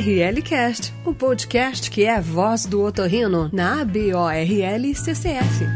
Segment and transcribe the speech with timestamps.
[0.00, 5.66] ORL Cast, o podcast que é a voz do otorrino na ABORL CCF.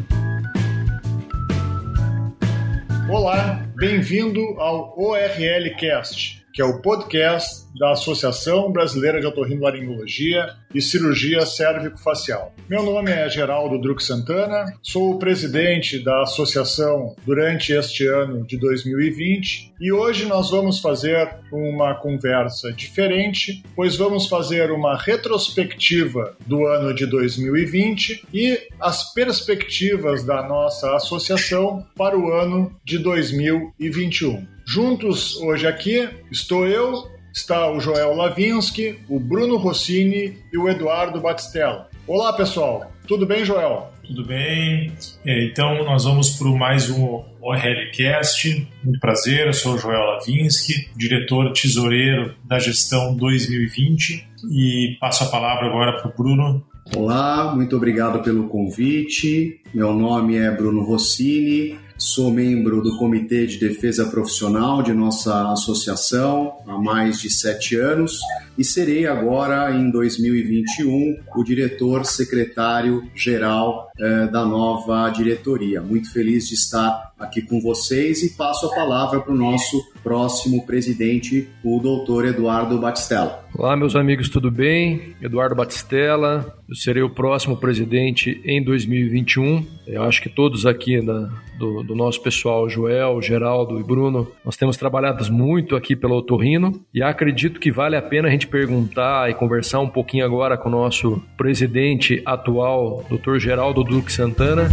[3.11, 10.81] Olá, bem-vindo ao ORL Cast, que é o podcast da Associação Brasileira de Otorrinolaringologia e
[10.81, 12.55] Cirurgia Cérvico-Facial.
[12.71, 18.57] Meu nome é Geraldo Druck Santana, sou o presidente da associação durante este ano de
[18.57, 26.65] 2020 e hoje nós vamos fazer uma conversa diferente, pois vamos fazer uma retrospectiva do
[26.67, 34.54] ano de 2020 e as perspectivas da nossa associação para o ano de 2021.
[34.67, 41.21] Juntos hoje aqui estou eu, está o Joel Lavinsky, o Bruno Rossini e o Eduardo
[41.21, 41.89] Batistella.
[42.07, 42.91] Olá, pessoal.
[43.07, 43.93] Tudo bem, Joel?
[44.07, 44.91] Tudo bem.
[45.25, 48.67] Então, nós vamos para mais um ORLcast.
[48.83, 55.29] Muito prazer, eu sou o Joel Lavinsky, diretor tesoureiro da gestão 2020 e passo a
[55.29, 56.65] palavra agora para o Bruno.
[56.95, 59.61] Olá, muito obrigado pelo convite.
[59.75, 66.57] Meu nome é Bruno Rossini, Sou membro do Comitê de Defesa Profissional de nossa associação
[66.67, 68.19] há mais de sete anos
[68.57, 75.81] e serei agora, em 2021, o diretor secretário-geral eh, da nova diretoria.
[75.81, 80.65] Muito feliz de estar aqui com vocês e passo a palavra para o nosso próximo
[80.67, 83.45] presidente, o doutor Eduardo Batistella.
[83.57, 85.15] Olá, meus amigos, tudo bem?
[85.23, 89.65] Eduardo Batistella, eu serei o próximo presidente em 2021.
[89.87, 94.77] Eu acho que todos aqui do, do, nosso pessoal, Joel, Geraldo e Bruno, nós temos
[94.77, 99.35] trabalhado muito aqui pelo Otorrino e acredito que vale a pena a gente perguntar e
[99.35, 103.39] conversar um pouquinho agora com o nosso presidente atual, Dr.
[103.39, 104.69] Geraldo Duque Santana.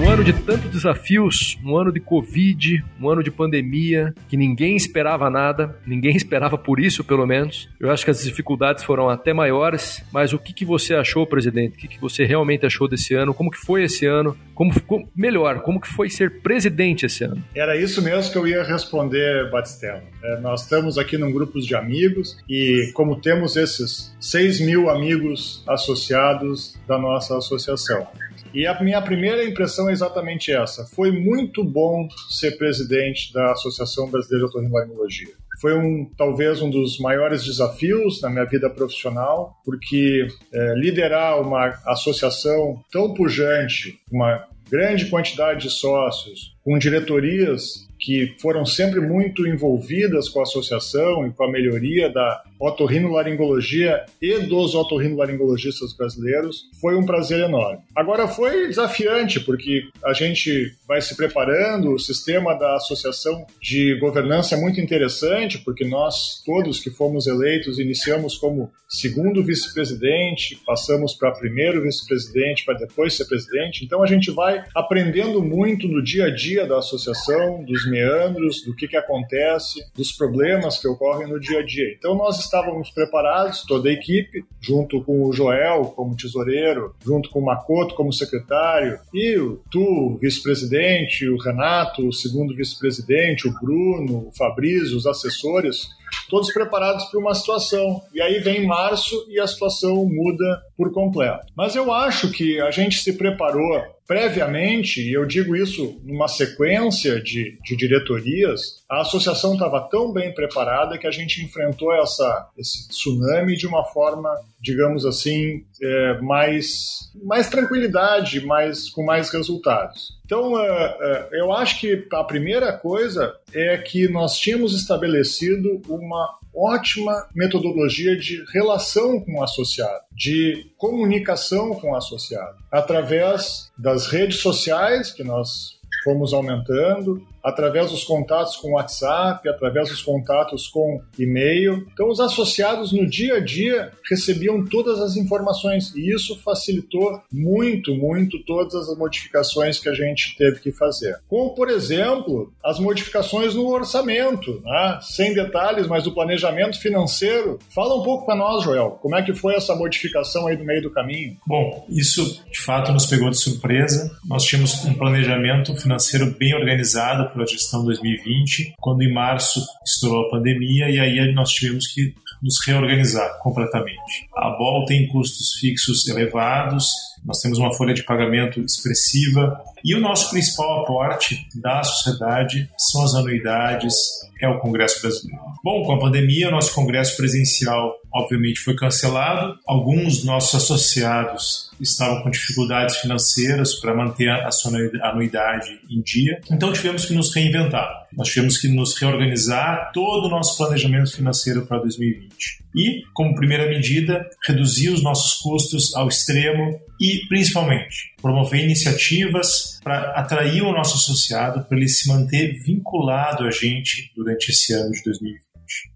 [0.00, 4.74] Um ano de tantos desafios, um ano de Covid, um ano de pandemia, que ninguém
[4.74, 7.68] esperava nada, ninguém esperava por isso, pelo menos.
[7.78, 11.76] Eu acho que as dificuldades foram até maiores, mas o que, que você achou, presidente?
[11.76, 13.34] O que, que você realmente achou desse ano?
[13.34, 14.34] Como que foi esse ano?
[14.54, 15.60] Como ficou melhor?
[15.60, 17.44] Como que foi ser presidente esse ano?
[17.54, 20.02] Era isso mesmo que eu ia responder, Batistella.
[20.24, 25.62] É, nós estamos aqui num grupo de amigos e como temos esses 6 mil amigos
[25.68, 28.06] associados da nossa associação,
[28.52, 30.84] e a minha primeira impressão é exatamente essa.
[30.86, 35.34] Foi muito bom ser presidente da Associação Brasileira de Otorrinolaringologia.
[35.60, 41.78] Foi um, talvez um dos maiores desafios na minha vida profissional, porque é, liderar uma
[41.86, 50.28] associação tão pujante, uma grande quantidade de sócios, com diretorias que foram sempre muito envolvidas
[50.28, 57.04] com a associação e com a melhoria da otorrinolaringologia e dos otorrinolaringologistas brasileiros, foi um
[57.04, 57.80] prazer enorme.
[57.96, 64.54] Agora foi desafiante, porque a gente vai se preparando, o sistema da associação de governança
[64.54, 71.32] é muito interessante, porque nós todos que fomos eleitos iniciamos como segundo vice-presidente, passamos para
[71.32, 76.34] primeiro vice-presidente, para depois ser presidente, então a gente vai aprendendo muito no dia a
[76.34, 81.60] dia da associação, dos meandros, do que, que acontece, dos problemas que ocorrem no dia
[81.60, 81.94] a dia.
[81.98, 87.40] Então nós estávamos preparados, toda a equipe, junto com o Joel como tesoureiro, junto com
[87.40, 94.28] o Makoto como secretário, e o tu, vice-presidente, o Renato, o segundo vice-presidente, o Bruno,
[94.28, 95.88] o Fabrício, os assessores,
[96.28, 98.02] todos preparados para uma situação.
[98.14, 101.46] E aí vem março e a situação muda por completo.
[101.56, 107.20] Mas eu acho que a gente se preparou previamente, e eu digo isso numa sequência
[107.22, 112.88] de, de diretorias, a associação estava tão bem preparada que a gente enfrentou essa, esse
[112.88, 114.28] tsunami de uma forma,
[114.60, 120.18] digamos assim, é, mais, mais tranquilidade, mais, com mais resultados.
[120.24, 126.38] Então, é, é, eu acho que a primeira coisa é que nós tínhamos estabelecido uma
[126.54, 134.40] ótima metodologia de relação com o associado, de comunicação com o associado, através das redes
[134.40, 141.86] sociais que nós fomos aumentando, através dos contatos com WhatsApp, através dos contatos com e-mail.
[141.92, 147.94] Então, os associados no dia a dia recebiam todas as informações e isso facilitou muito,
[147.94, 151.18] muito todas as modificações que a gente teve que fazer.
[151.28, 154.98] Como, por exemplo, as modificações no orçamento, né?
[155.02, 157.58] sem detalhes, mas o planejamento financeiro.
[157.74, 160.82] Fala um pouco para nós, Joel, como é que foi essa modificação aí no meio
[160.82, 161.36] do caminho?
[161.46, 164.10] Bom, isso de fato nos pegou de surpresa.
[164.26, 170.30] Nós tínhamos um planejamento financeiro bem organizado pela gestão 2020, quando em março estourou a
[170.30, 174.26] pandemia e aí nós tivemos que nos reorganizar completamente.
[174.36, 176.90] A volta tem custos fixos elevados,
[177.24, 183.04] Nós temos uma folha de pagamento expressiva e o nosso principal aporte da sociedade são
[183.04, 183.94] as anuidades,
[184.40, 185.42] é o Congresso Brasileiro.
[185.62, 189.58] Bom, com a pandemia, o nosso congresso presencial obviamente foi cancelado.
[189.66, 196.40] Alguns nossos associados estavam com dificuldades financeiras para manter a sua anuidade em dia.
[196.50, 198.06] Então tivemos que nos reinventar.
[198.12, 202.64] Nós tivemos que nos reorganizar todo o nosso planejamento financeiro para 2020.
[202.74, 210.10] E, como primeira medida, reduzir os nossos custos ao extremo e, principalmente, promover iniciativas para
[210.10, 215.02] atrair o nosso associado para ele se manter vinculado a gente durante esse ano de
[215.04, 215.40] 2020.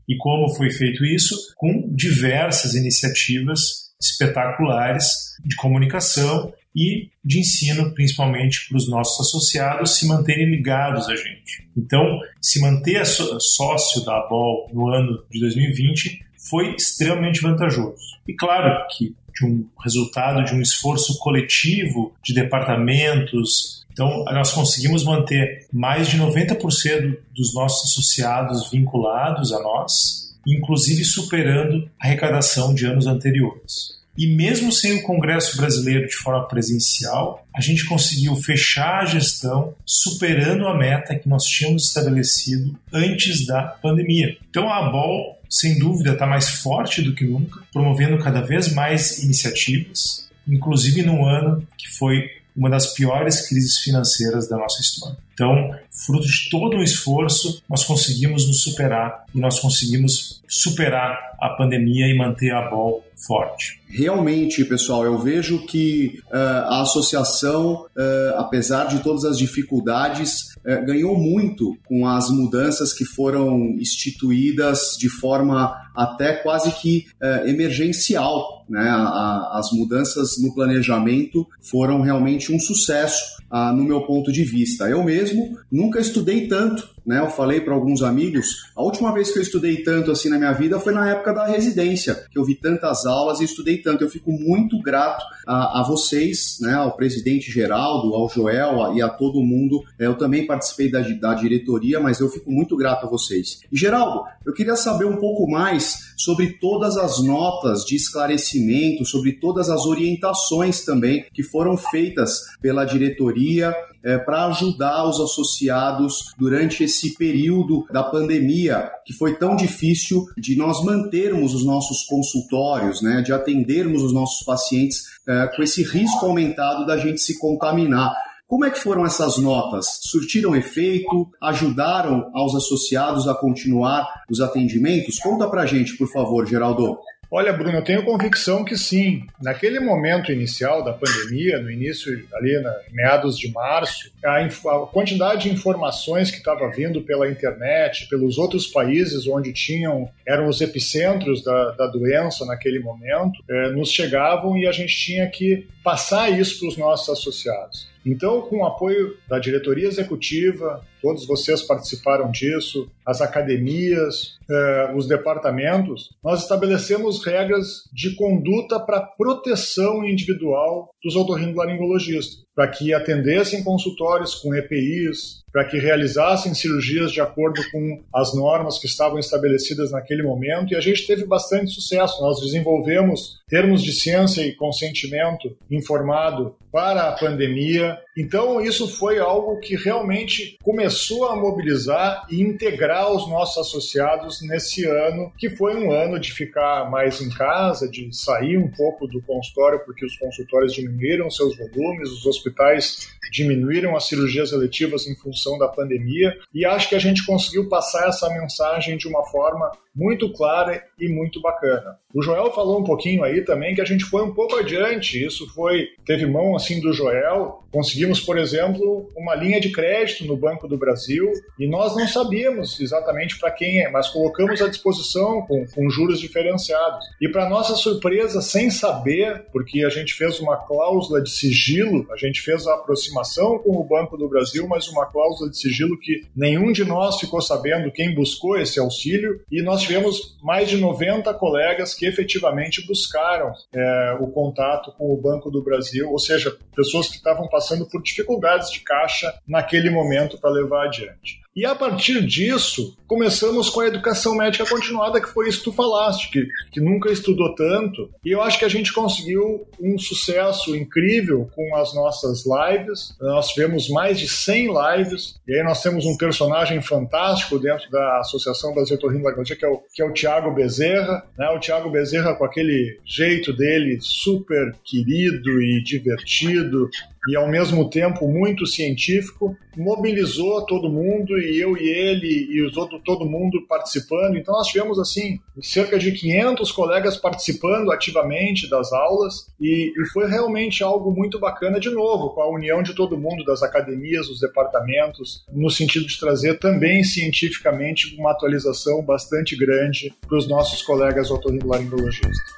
[0.08, 1.36] E como foi feito isso?
[1.56, 5.04] Com diversas iniciativas espetaculares
[5.44, 11.68] de comunicação e de ensino, principalmente para os nossos associados se manterem ligados a gente.
[11.76, 18.18] Então, se manter sócio da ABOL no ano de 2020 foi extremamente vantajoso.
[18.26, 25.04] E claro que de um resultado de um esforço coletivo de departamentos, então, nós conseguimos
[25.04, 32.86] manter mais de 90% dos nossos associados vinculados a nós, inclusive superando a arrecadação de
[32.86, 33.94] anos anteriores.
[34.18, 39.74] E mesmo sem o Congresso Brasileiro de forma presencial, a gente conseguiu fechar a gestão
[39.84, 44.36] superando a meta que nós tínhamos estabelecido antes da pandemia.
[44.50, 49.22] Então a ABOL, sem dúvida, está mais forte do que nunca, promovendo cada vez mais
[49.22, 55.16] iniciativas, inclusive num ano que foi uma das piores crises financeiras da nossa história.
[55.32, 61.50] Então, fruto de todo um esforço, nós conseguimos nos superar e nós conseguimos superar a
[61.50, 63.78] pandemia e manter a BOL forte.
[63.86, 70.84] Realmente, pessoal, eu vejo que uh, a associação, uh, apesar de todas as dificuldades, uh,
[70.86, 77.06] ganhou muito com as mudanças que foram instituídas de forma até quase que
[77.44, 78.64] emergencial.
[78.68, 78.80] Né?
[78.80, 84.42] A, a, as mudanças no planejamento foram realmente um sucesso, ah, no meu ponto de
[84.42, 84.88] vista.
[84.88, 87.20] Eu mesmo nunca estudei tanto né?
[87.20, 90.52] Eu falei para alguns amigos, a última vez que eu estudei tanto assim na minha
[90.52, 94.02] vida foi na época da residência, que eu vi tantas aulas e estudei tanto.
[94.02, 96.74] Eu fico muito grato a, a vocês, né?
[96.74, 99.82] Ao presidente Geraldo, ao Joel e a todo mundo.
[99.98, 103.60] Eu também participei da, da diretoria, mas eu fico muito grato a vocês.
[103.70, 109.32] E Geraldo, eu queria saber um pouco mais sobre todas as notas de esclarecimento, sobre
[109.32, 113.74] todas as orientações também que foram feitas pela diretoria
[114.04, 120.56] é, para ajudar os associados durante esse período da pandemia que foi tão difícil de
[120.56, 126.26] nós mantermos os nossos consultórios, né, de atendermos os nossos pacientes é, com esse risco
[126.26, 128.14] aumentado da gente se contaminar.
[128.46, 129.86] Como é que foram essas notas?
[130.02, 131.28] Surtiram efeito?
[131.42, 135.18] Ajudaram aos associados a continuar os atendimentos?
[135.18, 136.98] Conta pra gente, por favor, Geraldo.
[137.36, 139.26] Olha, Bruno, eu tenho convicção que sim.
[139.42, 145.48] Naquele momento inicial da pandemia, no início, ali na meados de março, a, a quantidade
[145.48, 151.42] de informações que estava vindo pela internet, pelos outros países onde tinham eram os epicentros
[151.42, 156.60] da, da doença naquele momento, é, nos chegavam e a gente tinha que passar isso
[156.60, 157.88] para os nossos associados.
[158.06, 165.06] Então, com o apoio da diretoria executiva, todos vocês participaram disso, as academias, eh, os
[165.06, 174.34] departamentos, nós estabelecemos regras de conduta para proteção individual dos otorrinolaringologistas, para que atendessem consultórios
[174.36, 180.24] com EPIs, para que realizassem cirurgias de acordo com as normas que estavam estabelecidas naquele
[180.24, 182.20] momento, e a gente teve bastante sucesso.
[182.20, 187.96] Nós desenvolvemos termos de ciência e consentimento informado para a pandemia.
[188.18, 194.84] Então, isso foi algo que realmente começou a mobilizar e integrar os nossos associados nesse
[194.84, 199.22] ano, que foi um ano de ficar mais em casa, de sair um pouco do
[199.22, 205.43] consultório, porque os consultórios diminuíram seus volumes, os hospitais diminuíram as cirurgias eletivas em função
[205.58, 210.32] da pandemia, e acho que a gente conseguiu passar essa mensagem de uma forma muito
[210.32, 211.98] clara e muito bacana.
[212.12, 215.52] O Joel falou um pouquinho aí também que a gente foi um pouco adiante, isso
[215.54, 217.62] foi teve mão assim do Joel.
[217.72, 222.78] Conseguimos, por exemplo, uma linha de crédito no Banco do Brasil e nós não sabíamos
[222.80, 227.04] exatamente para quem é, mas colocamos à disposição com, com juros diferenciados.
[227.20, 232.16] E para nossa surpresa, sem saber, porque a gente fez uma cláusula de sigilo, a
[232.16, 236.26] gente fez a aproximação com o Banco do Brasil, mas uma cláusula de sigilo que
[236.34, 241.32] nenhum de nós ficou sabendo quem buscou esse auxílio e nós tivemos mais de 90
[241.34, 247.08] colegas que efetivamente buscaram é, o contato com o Banco do Brasil, ou seja, pessoas
[247.08, 251.43] que estavam passando por dificuldades de caixa naquele momento para levar adiante.
[251.56, 255.72] E a partir disso, começamos com a educação médica continuada, que foi isso que tu
[255.72, 258.10] falaste, que, que nunca estudou tanto.
[258.24, 263.14] E eu acho que a gente conseguiu um sucesso incrível com as nossas lives.
[263.20, 268.18] Nós tivemos mais de 100 lives, e aí nós temos um personagem fantástico dentro da
[268.18, 271.24] Associação Brasileira Torrino que é o, que é o Tiago Bezerra.
[271.38, 271.48] Né?
[271.50, 276.90] O Tiago Bezerra, com aquele jeito dele super querido e divertido,
[277.28, 282.76] e ao mesmo tempo muito científico, mobilizou todo mundo e eu e ele e os
[282.76, 284.36] outros, todo mundo participando.
[284.36, 290.28] Então nós tivemos assim cerca de 500 colegas participando ativamente das aulas e, e foi
[290.28, 294.40] realmente algo muito bacana de novo com a união de todo mundo das academias, dos
[294.40, 301.30] departamentos, no sentido de trazer também cientificamente uma atualização bastante grande para os nossos colegas
[301.30, 302.54] otorrinolaringologistas.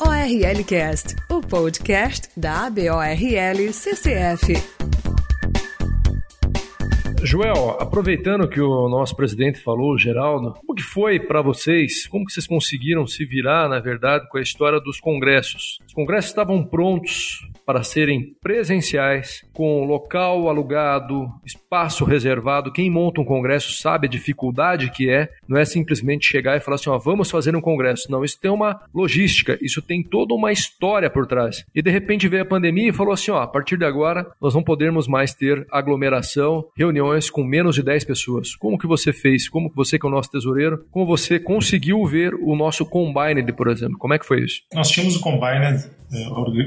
[0.00, 4.85] ORLcast, o podcast da ABORL CCF.
[7.26, 12.06] Joel, aproveitando que o nosso presidente falou, Geraldo, como que foi para vocês?
[12.06, 15.80] Como que vocês conseguiram se virar, na verdade, com a história dos congressos?
[15.84, 22.72] Os congressos estavam prontos para serem presenciais, com local alugado, espaço reservado.
[22.72, 25.28] Quem monta um congresso sabe a dificuldade que é.
[25.48, 28.10] Não é simplesmente chegar e falar assim, ó, vamos fazer um congresso.
[28.10, 31.64] Não, isso tem uma logística, isso tem toda uma história por trás.
[31.74, 34.54] E de repente veio a pandemia e falou assim, ó, a partir de agora nós
[34.54, 38.54] não podemos mais ter aglomeração, reuniões com menos de 10 pessoas.
[38.54, 39.48] Como que você fez?
[39.48, 43.52] Como que você, que é o nosso tesoureiro, como você conseguiu ver o nosso Combined,
[43.54, 43.98] por exemplo?
[43.98, 44.62] Como é que foi isso?
[44.72, 45.90] Nós tínhamos o Combined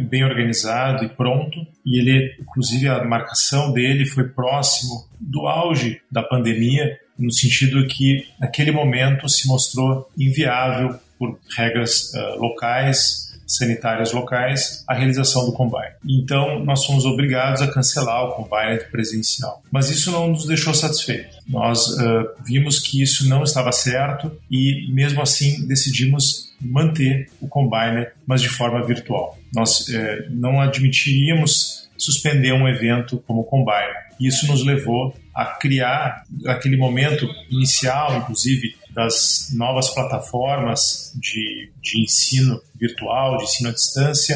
[0.09, 6.23] bem organizado e pronto, e ele, inclusive, a marcação dele foi próximo do auge da
[6.23, 14.83] pandemia, no sentido que, naquele momento, se mostrou inviável por regras uh, locais, sanitárias locais
[14.87, 15.95] a realização do Combine.
[16.07, 19.61] Então, nós fomos obrigados a cancelar o Combine presencial.
[19.71, 21.37] Mas isso não nos deixou satisfeitos.
[21.47, 28.07] Nós uh, vimos que isso não estava certo e, mesmo assim, decidimos manter o Combine,
[28.25, 29.37] mas de forma virtual.
[29.53, 29.93] Nós uh,
[30.29, 34.09] não admitiríamos suspender um evento como o Combine.
[34.19, 42.61] Isso nos levou a criar, aquele momento inicial, inclusive, das novas plataformas de, de ensino
[42.75, 44.35] virtual, de ensino à distância,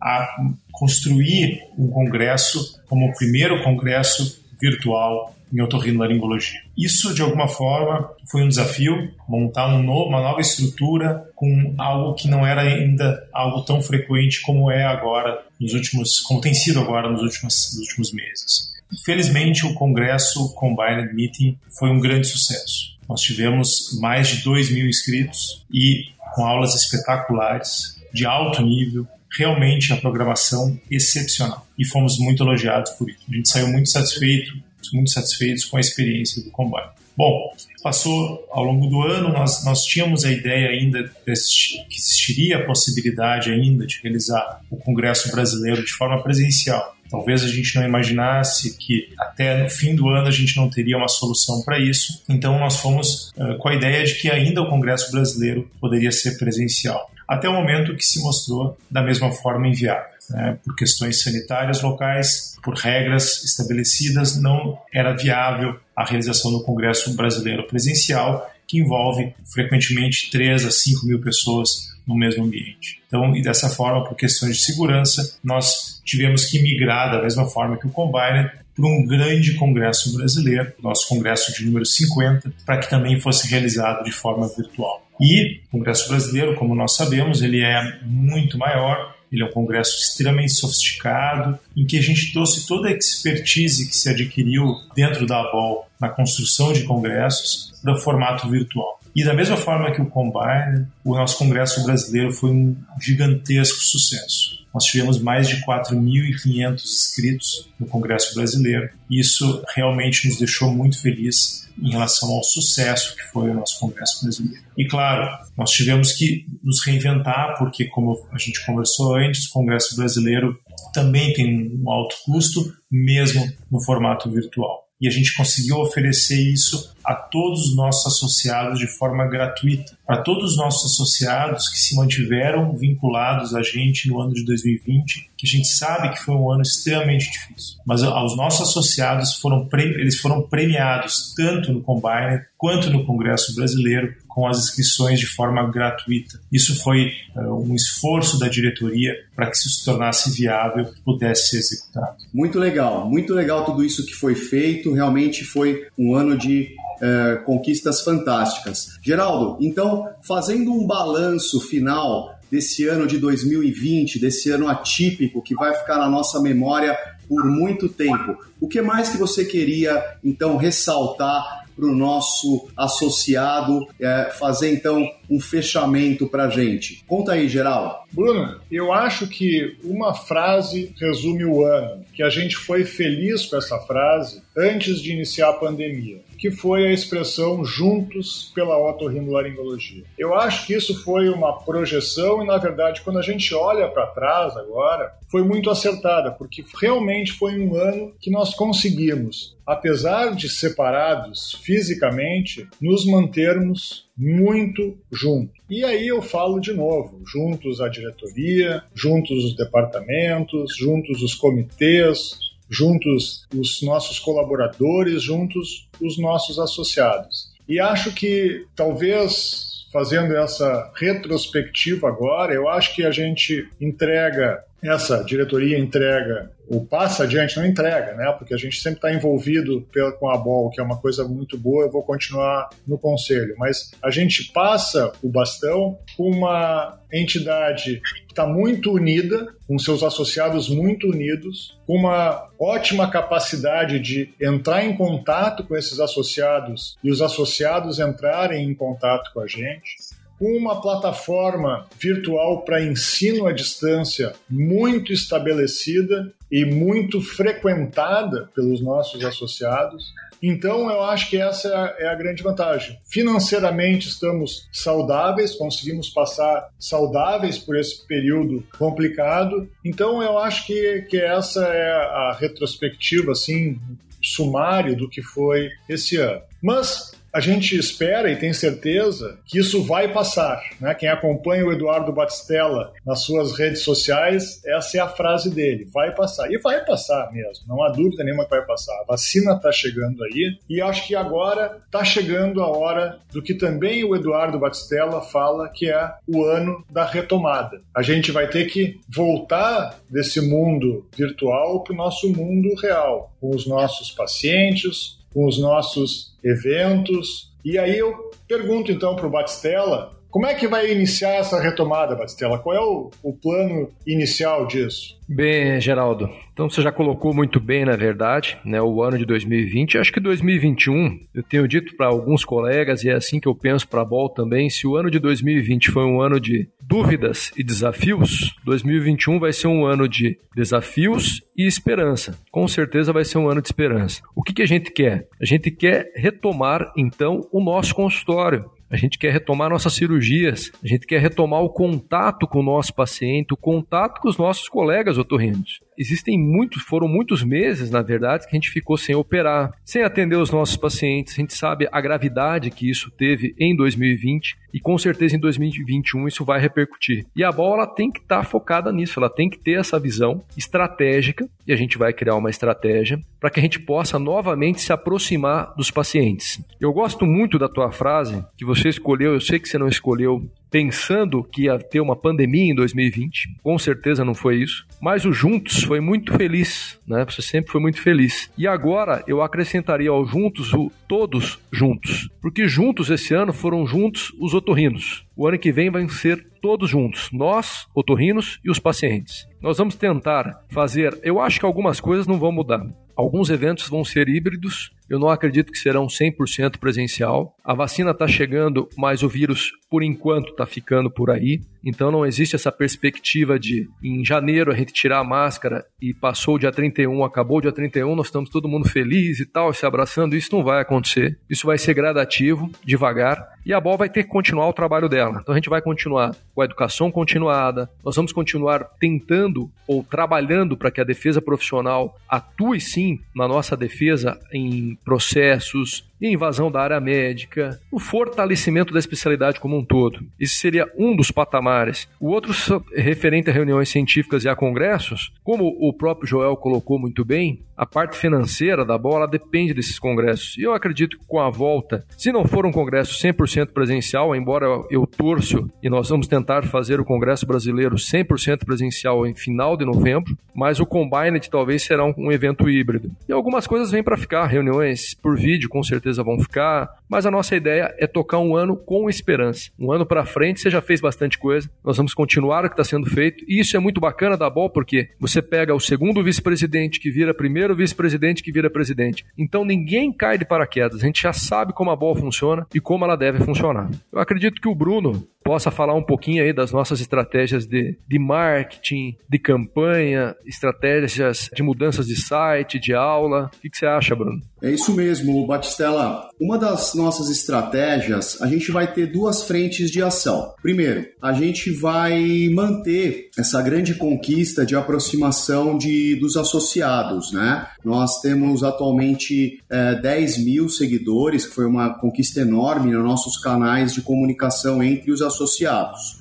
[0.00, 0.36] a
[0.70, 6.60] construir um congresso como o primeiro congresso virtual em otorrinolaringologia.
[6.78, 12.14] Isso, de alguma forma, foi um desafio, montar um novo, uma nova estrutura com algo
[12.14, 16.80] que não era ainda algo tão frequente como é agora, nos últimos, como tem sido
[16.80, 18.74] agora nos últimos, nos últimos meses.
[19.04, 22.93] Felizmente, o congresso Combined Meeting foi um grande sucesso.
[23.08, 29.06] Nós tivemos mais de 2 mil inscritos e com aulas espetaculares, de alto nível,
[29.36, 31.66] realmente a programação excepcional.
[31.78, 33.20] E fomos muito elogiados por isso.
[33.28, 34.52] A gente saiu muito satisfeito,
[34.92, 36.94] muito satisfeitos com a experiência do combate.
[37.16, 42.64] Bom, passou ao longo do ano, nós, nós tínhamos a ideia ainda que existiria a
[42.64, 46.93] possibilidade ainda de realizar o Congresso Brasileiro de forma presencial.
[47.10, 50.96] Talvez a gente não imaginasse que até no fim do ano a gente não teria
[50.96, 52.22] uma solução para isso.
[52.28, 56.38] Então nós fomos uh, com a ideia de que ainda o Congresso Brasileiro poderia ser
[56.38, 57.10] presencial.
[57.26, 60.14] Até o momento que se mostrou da mesma forma inviável.
[60.30, 60.58] Né?
[60.64, 67.66] Por questões sanitárias locais, por regras estabelecidas, não era viável a realização do Congresso Brasileiro
[67.66, 73.00] presencial, que envolve frequentemente 3 a 5 mil pessoas no mesmo ambiente.
[73.06, 77.78] Então, e dessa forma, por questões de segurança, nós tivemos que migrar da mesma forma
[77.78, 82.90] que o Combiner para um grande congresso brasileiro, nosso congresso de número 50, para que
[82.90, 85.06] também fosse realizado de forma virtual.
[85.20, 89.96] E o Congresso Brasileiro, como nós sabemos, ele é muito maior, ele é um congresso
[89.98, 95.40] extremamente sofisticado, em que a gente trouxe toda a expertise que se adquiriu dentro da
[95.40, 99.00] ABOL na construção de congressos para o formato virtual.
[99.14, 104.64] E da mesma forma que o Combine, o nosso Congresso Brasileiro foi um gigantesco sucesso.
[104.74, 111.68] Nós tivemos mais de 4.500 inscritos no Congresso Brasileiro isso realmente nos deixou muito felizes
[111.80, 114.64] em relação ao sucesso que foi o nosso Congresso Brasileiro.
[114.76, 119.96] E claro, nós tivemos que nos reinventar, porque, como a gente conversou antes, o Congresso
[119.96, 120.58] Brasileiro
[120.92, 124.84] também tem um alto custo, mesmo no formato virtual.
[125.00, 129.96] E a gente conseguiu oferecer isso a todos os nossos associados de forma gratuita.
[130.06, 135.30] Para todos os nossos associados que se mantiveram vinculados a gente no ano de 2020,
[135.36, 137.78] que a gente sabe que foi um ano extremamente difícil.
[137.86, 144.14] Mas aos nossos associados foram eles foram premiados tanto no Combiner quanto no Congresso Brasileiro
[144.34, 146.40] com as inscrições de forma gratuita.
[146.50, 151.58] Isso foi uh, um esforço da diretoria para que isso se tornasse viável pudesse ser
[151.58, 152.16] executado.
[152.32, 154.92] Muito legal, muito legal tudo isso que foi feito.
[154.92, 158.98] Realmente foi um ano de uh, conquistas fantásticas.
[159.02, 165.74] Geraldo, então, fazendo um balanço final desse ano de 2020, desse ano atípico que vai
[165.74, 166.96] ficar na nossa memória
[167.28, 168.36] por muito tempo.
[168.60, 175.04] O que mais que você queria então ressaltar para o nosso associado é, fazer então
[175.30, 177.04] um fechamento para a gente.
[177.06, 178.04] Conta aí, geral.
[178.12, 183.56] Bruno, eu acho que uma frase resume o ano, que a gente foi feliz com
[183.56, 190.04] essa frase antes de iniciar a pandemia, que foi a expressão juntos pela otorrinolaringologia.
[190.16, 194.06] Eu acho que isso foi uma projeção e, na verdade, quando a gente olha para
[194.06, 200.48] trás agora, foi muito acertada, porque realmente foi um ano que nós conseguimos, apesar de
[200.48, 205.54] separados fisicamente, nos mantermos muito juntos.
[205.68, 212.38] E aí eu falo de novo, juntos a diretoria, juntos os departamentos, juntos os comitês,
[212.70, 217.52] juntos os nossos colaboradores, juntos os nossos associados.
[217.68, 225.22] E acho que talvez fazendo essa retrospectiva agora, eu acho que a gente entrega essa
[225.24, 228.32] diretoria entrega ou passa adiante, não entrega, né?
[228.38, 229.86] Porque a gente sempre está envolvido
[230.18, 233.54] com a BOL, que é uma coisa muito boa, eu vou continuar no conselho.
[233.58, 240.02] Mas a gente passa o bastão com uma entidade que está muito unida, com seus
[240.02, 247.10] associados muito unidos, com uma ótima capacidade de entrar em contato com esses associados e
[247.10, 254.34] os associados entrarem em contato com a gente uma plataforma virtual para ensino à distância
[254.48, 260.12] muito estabelecida e muito frequentada pelos nossos associados.
[260.42, 262.98] Então, eu acho que essa é a, é a, grande vantagem.
[263.06, 269.68] Financeiramente, estamos saudáveis, conseguimos passar saudáveis por esse período complicado.
[269.82, 273.80] Então, eu acho que, que essa é a retrospectiva, assim,
[274.22, 276.42] sumário do que foi esse ano.
[276.62, 280.62] Mas a gente espera e tem certeza que isso vai passar.
[280.80, 280.94] Né?
[280.94, 286.14] Quem acompanha o Eduardo Batistella nas suas redes sociais, essa é a frase dele: vai
[286.14, 286.48] passar.
[286.52, 288.94] E vai passar mesmo, não há dúvida nenhuma que vai passar.
[289.00, 293.54] A vacina está chegando aí e acho que agora está chegando a hora do que
[293.54, 297.82] também o Eduardo Batistella fala, que é o ano da retomada.
[297.92, 303.50] A gente vai ter que voltar desse mundo virtual para o nosso mundo real, com
[303.50, 307.52] os nossos pacientes, com os nossos eventos.
[307.64, 312.16] E aí eu pergunto então para o Batistella como é que vai iniciar essa retomada,
[312.16, 312.58] Batistella?
[312.58, 315.16] Qual é o, o, plano inicial disso?
[315.28, 319.96] Bem, Geraldo, então você já colocou muito bem, na verdade, né, o ano de 2020.
[319.96, 323.86] Acho que 2021, eu tenho dito para alguns colegas, e é assim que eu penso
[323.86, 327.62] para a BOL também, se o ano de 2020 foi um ano de dúvidas e
[327.62, 332.36] desafios, 2021 vai ser um ano de desafios e esperança.
[332.50, 334.20] Com certeza vai ser um ano de esperança.
[334.34, 335.28] O que, que a gente quer?
[335.40, 340.86] A gente quer retomar, então, o nosso consultório a gente quer retomar nossas cirurgias, a
[340.86, 345.18] gente quer retomar o contato com o nosso paciente, o contato com os nossos colegas
[345.18, 350.02] otorrinos existem muitos, foram muitos meses, na verdade, que a gente ficou sem operar, sem
[350.02, 351.34] atender os nossos pacientes.
[351.34, 356.26] A gente sabe a gravidade que isso teve em 2020 e com certeza em 2021
[356.26, 357.24] isso vai repercutir.
[357.36, 360.42] E a bola tem que estar tá focada nisso, ela tem que ter essa visão
[360.56, 364.92] estratégica e a gente vai criar uma estratégia para que a gente possa novamente se
[364.92, 366.60] aproximar dos pacientes.
[366.80, 370.50] Eu gosto muito da tua frase que você escolheu, eu sei que você não escolheu
[370.74, 373.58] pensando que ia ter uma pandemia em 2020.
[373.62, 374.84] Com certeza não foi isso.
[375.00, 377.24] Mas o Juntos foi muito feliz, né?
[377.26, 378.50] Você sempre foi muito feliz.
[378.58, 382.28] E agora eu acrescentaria ao Juntos o Todos Juntos.
[382.42, 385.24] Porque juntos esse ano foram juntos os otorrinos.
[385.36, 389.46] O ano que vem vai ser todos juntos, nós, otorrinos e os pacientes.
[389.60, 392.80] Nós vamos tentar fazer, eu acho que algumas coisas não vão mudar.
[393.14, 397.54] Alguns eventos vão ser híbridos, eu não acredito que serão 100% presencial.
[397.64, 401.60] A vacina está chegando, mas o vírus, por enquanto, está ficando por aí.
[401.84, 406.54] Então não existe essa perspectiva de em janeiro a gente tirar a máscara e passou
[406.54, 409.84] o dia 31, acabou o dia 31, nós estamos todo mundo feliz e tal, se
[409.84, 410.34] abraçando.
[410.34, 411.38] Isso não vai acontecer.
[411.48, 413.53] Isso vai ser gradativo, devagar.
[413.64, 415.38] E a BOL vai ter que continuar o trabalho dela.
[415.40, 420.76] Então a gente vai continuar com a educação continuada, nós vamos continuar tentando ou trabalhando
[420.76, 427.00] para que a defesa profissional atue sim na nossa defesa em processos, invasão da área
[427.00, 430.20] médica, o fortalecimento da especialidade como um todo.
[430.38, 432.08] Esse seria um dos patamares.
[432.20, 432.52] O outro,
[432.94, 437.84] referente a reuniões científicas e a congressos, como o próprio Joel colocou muito bem, a
[437.84, 440.56] parte financeira da bola depende desses congressos.
[440.56, 444.66] E eu acredito que com a volta, se não for um congresso 100% presencial, embora
[444.90, 449.84] eu torço e nós vamos tentar fazer o Congresso Brasileiro 100% presencial em final de
[449.84, 453.10] novembro, mas o Combined talvez será um evento híbrido.
[453.28, 457.30] E algumas coisas vêm para ficar, reuniões por vídeo com certeza vão ficar, mas a
[457.30, 459.70] nossa ideia é tocar um ano com esperança.
[459.78, 462.84] Um ano para frente, você já fez bastante coisa, nós vamos continuar o que está
[462.84, 467.00] sendo feito, e isso é muito bacana da BOL, porque você pega o segundo vice-presidente
[467.00, 469.24] que vira primeiro vice-presidente que vira presidente.
[469.36, 473.04] Então ninguém cai de paraquedas, a gente já sabe como a BOL funciona e como
[473.04, 473.90] ela deve funcionar.
[474.12, 478.18] Eu acredito que o Bruno possa falar um pouquinho aí das nossas estratégias de, de
[478.18, 483.50] marketing, de campanha, estratégias de mudanças de site, de aula.
[483.54, 484.40] O que, que você acha, Bruno?
[484.62, 486.26] É isso mesmo, Batistella.
[486.40, 490.54] Uma das nossas estratégias, a gente vai ter duas frentes de ação.
[490.62, 497.66] Primeiro, a gente vai manter essa grande conquista de aproximação de, dos associados, né?
[497.84, 503.92] Nós temos atualmente é, 10 mil seguidores, que foi uma conquista enorme nos nossos canais
[503.92, 505.33] de comunicação entre os associados.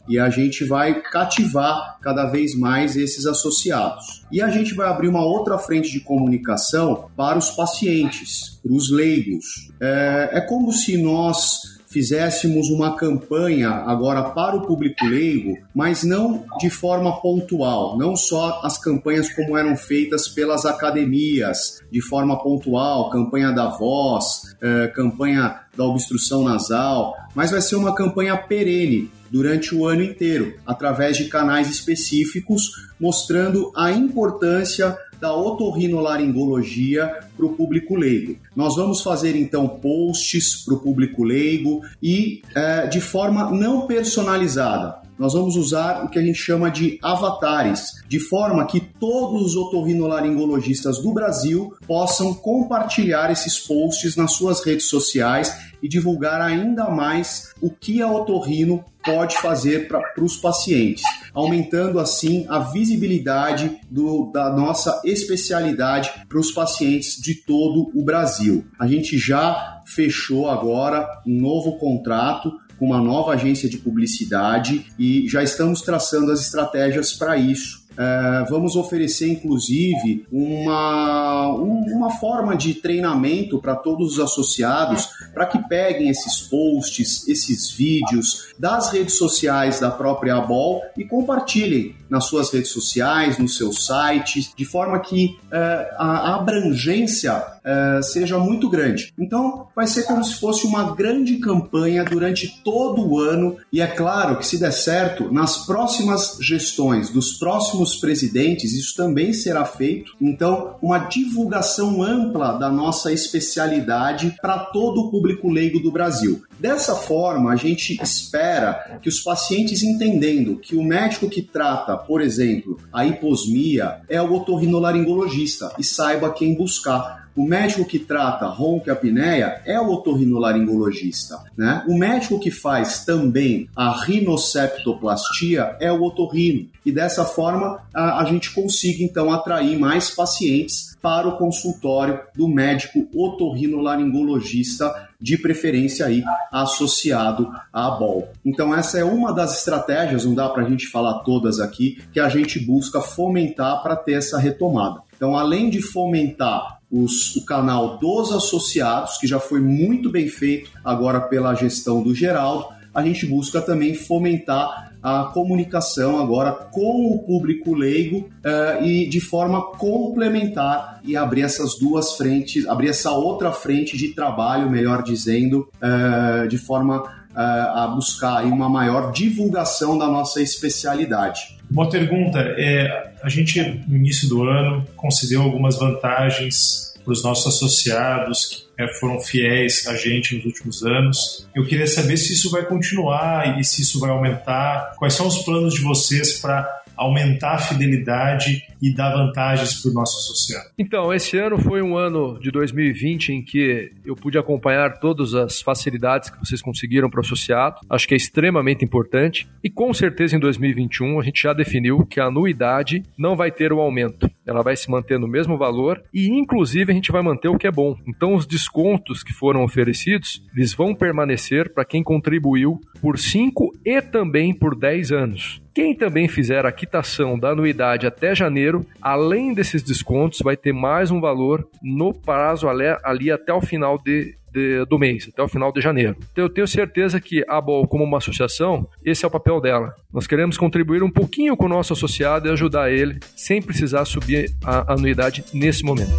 [0.08, 4.24] E a gente vai cativar cada vez mais esses associados.
[4.32, 8.92] E a gente vai abrir uma outra frente de comunicação para os pacientes, para os
[8.92, 9.72] leigos.
[9.82, 16.44] É, é como se nós fizéssemos uma campanha agora para o público leigo, mas não
[16.60, 23.12] de forma pontual, não só as campanhas como eram feitas pelas academias, de forma pontual,
[23.12, 29.74] campanha da voz, eh, campanha da obstrução nasal, mas vai ser uma campanha perene durante
[29.74, 32.70] o ano inteiro, através de canais específicos,
[33.00, 38.38] mostrando a importância da otorrinolaringologia para o público leigo.
[38.56, 45.02] Nós vamos fazer então posts para o público leigo e é, de forma não personalizada.
[45.18, 49.56] Nós vamos usar o que a gente chama de avatares, de forma que todos os
[49.56, 57.54] otorrinolaringologistas do Brasil possam compartilhar esses posts nas suas redes sociais e divulgar ainda mais
[57.62, 64.50] o que a otorrino pode fazer para os pacientes, aumentando assim a visibilidade do, da
[64.50, 68.66] nossa especialidade para os pacientes de todo o Brasil.
[68.80, 75.28] A gente já fechou agora um novo contrato com uma nova agência de publicidade e
[75.28, 82.74] já estamos traçando as estratégias para isso é, vamos oferecer, inclusive, uma, uma forma de
[82.74, 89.80] treinamento para todos os associados para que peguem esses posts, esses vídeos das redes sociais
[89.80, 95.38] da própria ABOL e compartilhem nas suas redes sociais, nos seus sites, de forma que
[95.52, 99.14] é, a abrangência é, seja muito grande.
[99.18, 103.88] Então, vai ser como se fosse uma grande campanha durante todo o ano, e é
[103.88, 110.14] claro que, se der certo, nas próximas gestões dos próximos presidentes, isso também será feito.
[110.20, 116.44] Então, uma divulgação ampla da nossa especialidade para todo o público leigo do Brasil.
[116.64, 122.22] Dessa forma, a gente espera que os pacientes entendendo que o médico que trata, por
[122.22, 129.62] exemplo, a hiposmia é o otorrinolaringologista e saiba quem buscar o médico que trata ronquiapneia
[129.66, 131.84] é o otorrinolaringologista, né?
[131.88, 136.70] O médico que faz também a rinoceptoplastia é o otorrino.
[136.86, 142.48] E dessa forma a, a gente consiga então atrair mais pacientes para o consultório do
[142.48, 148.28] médico otorrinolaringologista de preferência aí associado à BOL.
[148.44, 152.20] Então essa é uma das estratégias, não dá para a gente falar todas aqui, que
[152.20, 155.00] a gente busca fomentar para ter essa retomada.
[155.16, 160.70] Então, além de fomentar os, o canal dos associados, que já foi muito bem feito
[160.84, 167.20] agora pela gestão do Geraldo, a gente busca também fomentar a comunicação agora com o
[167.20, 173.52] público leigo uh, e de forma complementar e abrir essas duas frentes, abrir essa outra
[173.52, 180.08] frente de trabalho, melhor dizendo, uh, de forma uh, a buscar uma maior divulgação da
[180.08, 181.58] nossa especialidade.
[181.70, 187.48] Uma pergunta, é, a gente no início do ano concedeu algumas vantagens para os nossos
[187.56, 191.48] associados que é, foram fiéis a gente nos últimos anos.
[191.56, 194.96] Eu queria saber se isso vai continuar e se isso vai aumentar.
[194.98, 199.94] Quais são os planos de vocês para aumentar a fidelidade e dar vantagens para o
[199.94, 200.70] nosso associado.
[200.78, 205.62] Então, esse ano foi um ano de 2020 em que eu pude acompanhar todas as
[205.62, 207.78] facilidades que vocês conseguiram para o associado.
[207.90, 209.48] Acho que é extremamente importante.
[209.64, 213.72] E com certeza em 2021 a gente já definiu que a anuidade não vai ter
[213.72, 214.30] o um aumento.
[214.46, 217.68] Ela vai se manter no mesmo valor e, inclusive, a gente vai manter o que
[217.68, 217.96] é bom.
[218.08, 224.02] Então, os descontos que foram oferecidos, eles vão permanecer para quem contribuiu por 5 e
[224.02, 225.62] também por 10 anos.
[225.74, 231.10] Quem também fizer a quitação da anuidade até janeiro, além desses descontos, vai ter mais
[231.10, 235.48] um valor no prazo ali, ali até o final de, de, do mês, até o
[235.48, 236.16] final de janeiro.
[236.32, 239.96] Então, eu tenho certeza que a BOL, como uma associação, esse é o papel dela.
[240.14, 244.54] Nós queremos contribuir um pouquinho com o nosso associado e ajudar ele sem precisar subir
[244.64, 246.12] a anuidade nesse momento.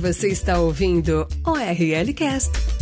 [0.00, 2.75] Você está ouvindo o RL Cast.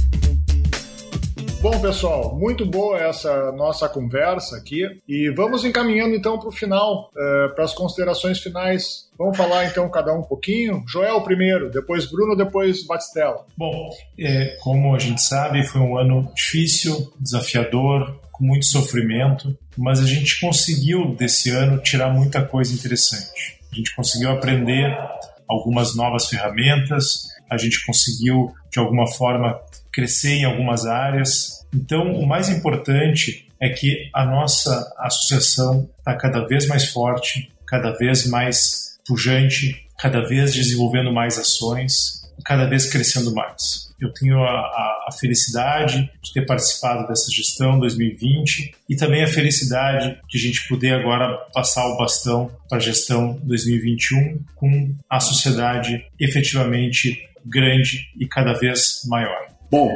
[1.64, 7.10] Bom, pessoal, muito boa essa nossa conversa aqui e vamos encaminhando então para o final,
[7.16, 9.08] é, para as considerações finais.
[9.16, 10.84] Vamos falar então cada um um pouquinho.
[10.86, 13.46] Joel primeiro, depois Bruno, depois Batistella.
[13.56, 20.00] Bom, é, como a gente sabe, foi um ano difícil, desafiador, com muito sofrimento, mas
[20.00, 23.58] a gente conseguiu desse ano tirar muita coisa interessante.
[23.72, 24.94] A gente conseguiu aprender
[25.48, 29.58] algumas novas ferramentas, a gente conseguiu de alguma forma
[29.94, 31.64] crescer em algumas áreas.
[31.72, 37.92] Então, o mais importante é que a nossa associação está cada vez mais forte, cada
[37.92, 43.84] vez mais pujante, cada vez desenvolvendo mais ações, cada vez crescendo mais.
[44.00, 49.28] Eu tenho a, a, a, felicidade de ter participado dessa gestão 2020 e também a
[49.28, 55.20] felicidade de a gente poder agora passar o bastão para a gestão 2021 com a
[55.20, 59.43] sociedade efetivamente grande e cada vez maior.
[59.70, 59.90] Bom,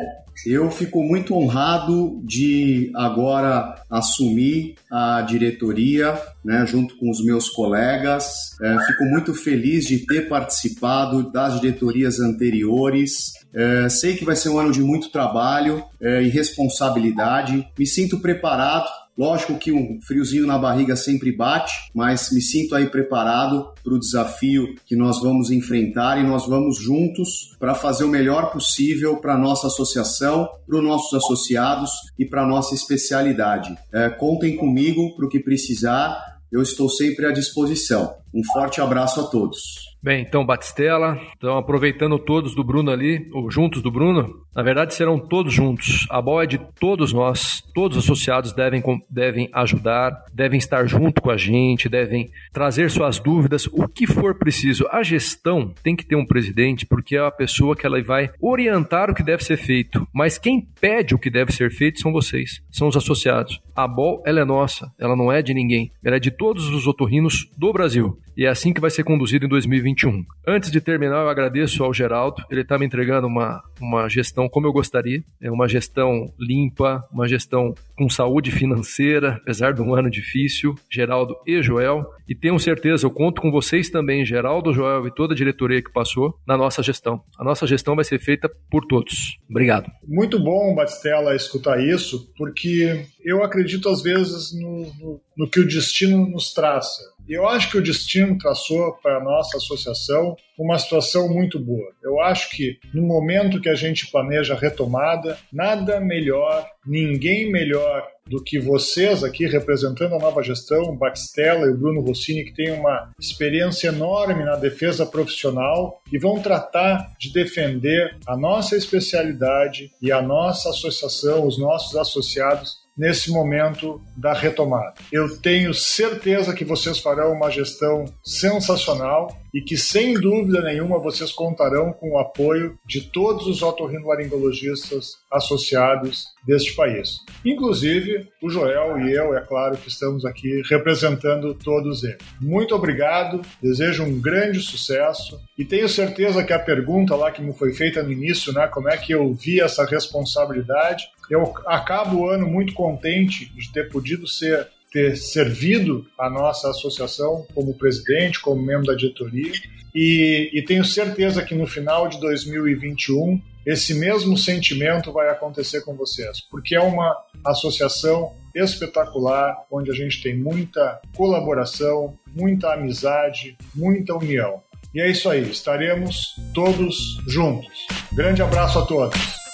[0.46, 8.56] eu fico muito honrado de agora assumir a diretoria, né, junto com os meus colegas.
[8.62, 13.32] É, fico muito feliz de ter participado das diretorias anteriores.
[13.52, 17.66] É, sei que vai ser um ano de muito trabalho é, e responsabilidade.
[17.76, 22.86] Me sinto preparado Lógico que um friozinho na barriga sempre bate, mas me sinto aí
[22.86, 28.08] preparado para o desafio que nós vamos enfrentar e nós vamos juntos para fazer o
[28.08, 33.76] melhor possível para a nossa associação, para os nossos associados e para a nossa especialidade.
[33.92, 38.14] É, contem comigo para o que precisar, eu estou sempre à disposição.
[38.34, 39.88] Um forte abraço a todos.
[40.00, 44.94] Bem, então Batistela, então aproveitando todos do Bruno ali, ou juntos do Bruno, na verdade
[44.94, 46.06] serão todos juntos.
[46.08, 51.20] A bola é de todos nós, todos os associados devem, devem ajudar, devem estar junto
[51.20, 54.86] com a gente, devem trazer suas dúvidas, o que for preciso.
[54.92, 59.10] A gestão tem que ter um presidente, porque é a pessoa que ela vai orientar
[59.10, 62.62] o que deve ser feito, mas quem pede o que deve ser feito são vocês,
[62.70, 63.60] são os associados.
[63.74, 66.86] A BOL, ela é nossa, ela não é de ninguém, ela é de todos os
[66.86, 68.17] otorrinos do Brasil.
[68.36, 70.24] E é assim que vai ser conduzido em 2021.
[70.46, 72.42] Antes de terminar, eu agradeço ao Geraldo.
[72.50, 75.22] Ele está me entregando uma, uma gestão como eu gostaria.
[75.42, 80.74] É uma gestão limpa, uma gestão com saúde financeira, apesar de um ano difícil.
[80.90, 82.06] Geraldo e Joel.
[82.28, 85.90] E tenho certeza, eu conto com vocês também, Geraldo, Joel e toda a diretoria que
[85.90, 87.22] passou, na nossa gestão.
[87.38, 89.38] A nossa gestão vai ser feita por todos.
[89.48, 89.90] Obrigado.
[90.06, 95.66] Muito bom, Batistella, escutar isso, porque eu acredito às vezes no, no, no que o
[95.66, 97.02] destino nos traça.
[97.28, 101.92] Eu acho que o destino traçou para a nossa associação uma situação muito boa.
[102.02, 108.08] Eu acho que no momento que a gente planeja a retomada, nada melhor, ninguém melhor
[108.26, 112.72] do que vocês aqui representando a nova gestão, Baxtella e o Bruno Rossini, que têm
[112.72, 120.10] uma experiência enorme na defesa profissional e vão tratar de defender a nossa especialidade e
[120.10, 124.94] a nossa associação, os nossos associados nesse momento da retomada.
[125.12, 131.32] Eu tenho certeza que vocês farão uma gestão sensacional e que, sem dúvida nenhuma, vocês
[131.32, 137.18] contarão com o apoio de todos os otorrinolaringologistas associados deste país.
[137.44, 142.18] Inclusive, o Joel e eu, é claro, que estamos aqui representando todos eles.
[142.40, 147.52] Muito obrigado, desejo um grande sucesso e tenho certeza que a pergunta lá que me
[147.52, 152.28] foi feita no início, né, como é que eu vi essa responsabilidade, eu acabo o
[152.28, 158.62] ano muito contente de ter podido ser ter servido a nossa associação como presidente, como
[158.62, 159.52] membro da diretoria,
[159.94, 165.94] e, e, tenho certeza que no final de 2021 esse mesmo sentimento vai acontecer com
[165.94, 174.14] vocês, porque é uma associação espetacular, onde a gente tem muita colaboração, muita amizade, muita
[174.14, 174.62] união.
[174.94, 177.86] E é isso aí, estaremos todos juntos.
[178.12, 179.47] Grande abraço a todos.